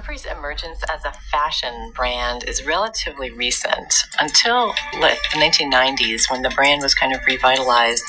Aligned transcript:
Burberry's 0.00 0.24
emergence 0.24 0.82
as 0.90 1.04
a 1.04 1.12
fashion 1.12 1.92
brand 1.94 2.44
is 2.48 2.64
relatively 2.64 3.30
recent. 3.32 3.94
Until 4.18 4.72
the 4.92 5.14
1990s, 5.34 6.30
when 6.30 6.40
the 6.40 6.48
brand 6.48 6.80
was 6.80 6.94
kind 6.94 7.14
of 7.14 7.20
revitalized, 7.26 8.02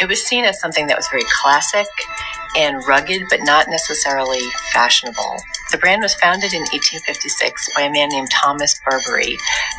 it 0.00 0.08
was 0.08 0.22
seen 0.22 0.44
as 0.44 0.60
something 0.60 0.86
that 0.86 0.96
was 0.96 1.08
very 1.08 1.24
classic 1.42 1.88
and 2.56 2.86
rugged, 2.86 3.22
but 3.28 3.40
not 3.42 3.66
necessarily 3.68 4.38
fashionable. 4.72 5.36
The 5.72 5.78
brand 5.78 6.02
was 6.02 6.14
founded 6.14 6.52
in 6.52 6.60
1856 6.60 7.70
by 7.74 7.82
a 7.82 7.90
man 7.90 8.10
named 8.10 8.30
Thomas 8.30 8.78
Burberry, 8.84 9.38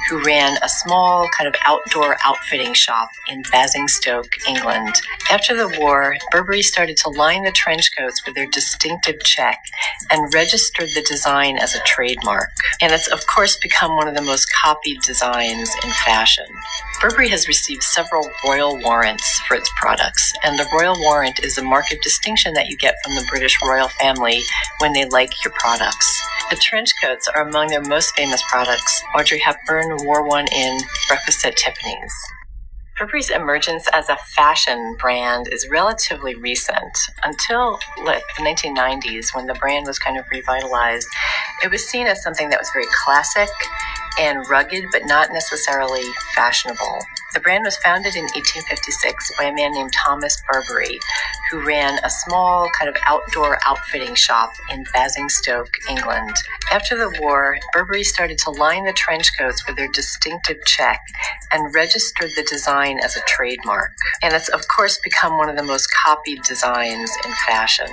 who 0.10 0.23
ran 0.23 0.57
a 0.64 0.68
small 0.68 1.30
kind 1.30 1.48
of 1.48 1.54
outdoor 1.64 2.18
outfitting 2.25 2.73
shop 2.73 3.10
in 3.30 3.43
Basingstoke, 3.52 4.36
England. 4.48 4.96
After 5.29 5.56
the 5.56 5.79
war, 5.79 6.18
Burberry 6.32 6.64
started 6.64 6.98
to 6.98 7.10
line 7.10 7.43
the 7.43 7.52
trench 7.52 7.92
coats 7.96 8.25
with 8.25 8.34
their 8.34 8.48
distinctive 8.48 9.24
check 9.24 9.60
and 10.10 10.34
registered 10.34 10.89
the 10.96 11.06
design 11.07 11.60
as 11.60 11.75
a 11.75 11.84
trademark. 11.86 12.50
And 12.82 12.92
it's, 12.92 13.07
of 13.07 13.28
course, 13.28 13.56
become 13.57 13.96
one 13.96 14.07
of 14.07 14.15
the 14.15 14.21
most 14.21 14.48
copied 14.64 15.01
designs 15.01 15.70
in 15.84 15.92
fashion. 15.92 16.48
Burberry 17.01 17.29
has 17.29 17.48
received 17.48 17.84
several 17.84 18.32
royal 18.43 18.79
warrants 18.79 19.39
for 19.42 19.56
its 19.56 19.70
products, 19.78 20.34
and 20.43 20.57
the 20.57 20.68
royal 20.73 20.96
warrant 21.00 21.43
is 21.43 21.57
a 21.57 21.64
mark 21.64 21.92
of 21.92 22.01
distinction 22.01 22.54
that 22.56 22.68
you 22.68 22.78
get 22.78 22.96
from 23.04 23.14
the 23.14 23.25
British 23.29 23.57
royal 23.64 23.89
family 23.89 24.42
when 24.79 24.93
they 24.93 25.06
like 25.06 25.43
your 25.43 25.54
products. 25.83 26.21
The 26.50 26.55
trench 26.55 26.93
coats 27.01 27.28
are 27.28 27.42
among 27.42 27.68
their 27.68 27.82
most 27.82 28.15
famous 28.15 28.42
products. 28.50 29.04
Audrey 29.18 29.39
Hepburn 29.39 29.97
wore 30.06 30.25
one 30.25 30.47
in 30.47 30.79
Breakfast 31.09 31.46
at 31.46 31.57
Tiffany's. 31.57 32.14
Burberry's 32.97 33.30
emergence 33.30 33.89
as 33.92 34.08
a 34.08 34.16
fashion 34.16 34.95
brand 34.97 35.50
is 35.52 35.67
relatively 35.69 36.36
recent. 36.36 36.97
Until 37.23 37.80
the 37.97 38.22
1990s, 38.39 39.36
when 39.36 39.47
the 39.47 39.56
brand 39.56 39.88
was 39.88 40.00
kind 40.00 40.17
of 40.17 40.25
revitalized, 40.31 41.08
it 41.64 41.69
was 41.72 41.86
seen 41.86 42.08
as 42.08 42.23
something 42.23 42.50
that 42.50 42.59
was 42.59 42.70
very 42.72 42.88
classic 43.04 43.50
and 44.20 44.48
rugged, 44.48 44.86
but 44.92 45.06
not 45.06 45.34
necessarily 45.34 46.04
fashionable. 46.34 47.00
The 47.34 47.39
brand 47.39 47.64
was 47.64 47.78
founded 47.78 48.16
in 48.16 48.23
1856 48.23 49.31
by 49.38 49.45
a 49.45 49.53
man 49.53 49.73
named 49.73 49.92
Thomas 49.92 50.39
Burberry, 50.48 51.00
who 51.50 51.66
ran 51.66 52.00
a 52.03 52.09
small 52.09 52.70
kind 52.70 52.88
of 52.88 52.95
outdoor 53.08 53.58
outfitting 53.66 54.14
shop 54.14 54.52
in 54.72 54.86
Basingstoke, 54.94 55.73
England. 55.89 56.36
After 56.72 56.95
the 56.95 57.20
war, 57.20 57.58
Burberry 57.73 58.04
started 58.04 58.38
to 58.39 58.52
line 58.52 58.86
the 58.86 58.94
trench 58.94 59.36
coats 59.36 59.66
with 59.66 59.76
their 59.76 59.88
distinctive 59.88 60.64
check 60.66 61.02
and 61.52 61.73
registered 61.73 62.30
the 62.36 62.44
design 62.44 63.00
as 63.04 63.16
a 63.16 63.22
trademark. 63.22 63.94
And 64.22 64.36
it's, 64.36 64.50
of 64.50 64.67
course, 64.67 65.00
become 65.04 65.39
one 65.39 65.50
of 65.50 65.56
the 65.56 65.64
most 65.64 65.88
copied 66.06 66.44
designs 66.44 67.11
in 67.26 67.31
fashion. 67.48 67.89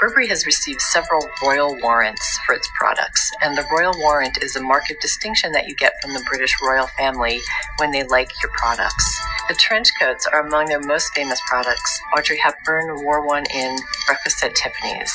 Burberry 0.00 0.28
has 0.28 0.46
received 0.46 0.80
several 0.80 1.28
royal 1.44 1.76
warrants 1.82 2.38
for 2.46 2.54
its 2.54 2.66
products, 2.74 3.30
and 3.42 3.56
the 3.56 3.66
royal 3.70 3.92
warrant 3.98 4.42
is 4.42 4.56
a 4.56 4.62
mark 4.62 4.84
of 4.90 4.98
distinction 4.98 5.52
that 5.52 5.68
you 5.68 5.76
get 5.76 5.92
from 6.00 6.14
the 6.14 6.24
British 6.26 6.54
royal 6.62 6.86
family 6.86 7.38
when 7.76 7.90
they 7.90 8.02
like 8.04 8.30
your 8.42 8.50
products. 8.52 9.20
The 9.48 9.54
trench 9.56 9.90
coats 10.00 10.26
are 10.26 10.40
among 10.40 10.66
their 10.66 10.80
most 10.80 11.12
famous 11.14 11.38
products. 11.46 12.00
Audrey 12.16 12.38
Hepburn 12.38 13.04
wore 13.04 13.26
one 13.26 13.44
in 13.54 13.76
Breakfast 14.06 14.42
at 14.42 14.54
Tiffany's. 14.54 15.12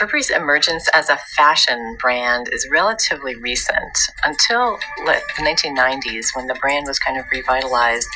Burberry's 0.00 0.30
emergence 0.30 0.88
as 0.92 1.08
a 1.08 1.18
fashion 1.36 1.96
brand 2.00 2.48
is 2.50 2.66
relatively 2.72 3.36
recent. 3.36 3.96
Until 4.24 4.78
the 5.04 5.20
1990s, 5.38 6.34
when 6.34 6.48
the 6.48 6.54
brand 6.54 6.88
was 6.88 6.98
kind 6.98 7.18
of 7.18 7.26
revitalized, 7.30 8.08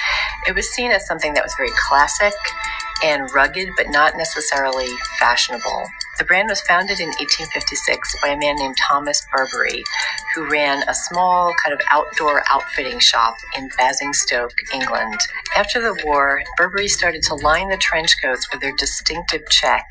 it 0.49 0.55
was 0.57 0.69
seen 0.69 0.91
as 0.91 1.07
something 1.07 1.35
that 1.35 1.45
was 1.45 1.55
very 1.57 1.71
classic 1.77 2.35
and 3.03 3.33
rugged, 3.35 3.71
but 3.77 3.89
not 3.91 4.17
necessarily 4.17 4.89
fashionable. 5.19 5.89
The 6.19 6.25
brand 6.25 6.49
was 6.49 6.63
founded 6.63 6.99
in 6.99 7.09
1856 7.09 8.17
by 8.23 8.29
a 8.29 8.39
man 8.39 8.57
named 8.57 8.77
Thomas 8.89 9.27
Burberry, 9.31 9.85
who 10.35 10.51
ran 10.51 10.83
a 10.89 10.95
small 10.95 11.53
kind 11.63 11.75
of 11.75 11.81
outdoor 11.91 12.43
outfitting 12.49 13.01
shop 13.01 13.37
in 13.57 13.69
Basingstoke, 13.77 14.55
England. 14.73 15.19
After 15.55 15.81
the 15.81 16.01
war, 16.07 16.43
Burberry 16.57 16.89
started 16.89 17.23
to 17.25 17.35
line 17.35 17.69
the 17.69 17.77
trench 17.77 18.17
coats 18.23 18.51
with 18.51 18.63
their 18.63 18.75
distinctive 18.77 19.47
check 19.51 19.85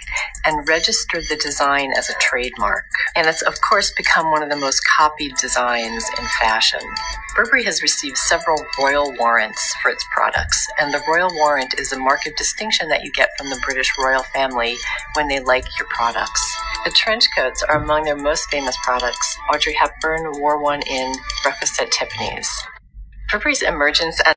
and 0.46 0.68
registered 0.68 1.26
the 1.30 1.36
design 1.38 1.92
as 1.98 2.10
a 2.10 2.16
trademark. 2.20 2.86
And 3.16 3.28
it's, 3.28 3.42
of 3.42 3.60
course, 3.62 3.92
become 3.96 4.32
one 4.32 4.44
of 4.44 4.50
the 4.50 4.56
most 4.56 4.82
copied 4.98 5.36
designs 5.38 6.06
in 6.18 6.26
fashion. 6.40 6.82
Burberry 7.36 7.64
has 7.66 7.82
received 7.82 8.18
several 8.18 8.64
royal 8.80 9.14
warrants 9.20 9.76
for 9.82 9.90
its 9.90 10.06
products, 10.14 10.68
and 10.80 10.94
the 10.94 11.04
royal 11.08 11.30
warrant 11.34 11.78
is 11.78 11.92
a 11.92 12.00
mark 12.00 12.26
of 12.26 12.36
distinction 12.38 12.88
that 12.90 13.04
you 13.04 13.12
get 13.12 13.30
from 13.38 13.50
the 13.50 13.60
British 13.66 13.92
royal 14.00 14.24
family 14.24 14.78
when 15.16 15.28
they 15.28 15.40
like 15.42 15.66
your 15.78 15.88
products. 15.90 16.42
The 16.86 16.92
trench 16.92 17.26
coats 17.36 17.64
are 17.64 17.78
among 17.78 18.04
their 18.04 18.16
most 18.16 18.50
famous 18.50 18.78
products. 18.84 19.38
Audrey 19.54 19.74
Hepburn 19.74 20.40
wore 20.40 20.62
one 20.62 20.82
in 20.84 21.14
Breakfast 21.44 21.82
at 21.82 21.92
Tiffany's. 21.92 22.50
Burberry's 23.32 23.64
emergence 23.64 24.22
as 24.22 24.34